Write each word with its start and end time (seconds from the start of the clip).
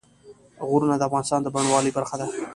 غرونه 0.69 0.95
د 0.97 1.03
افغانستان 1.09 1.39
د 1.43 1.47
بڼوالۍ 1.55 1.91
برخه 1.97 2.15
ده. 2.19 2.25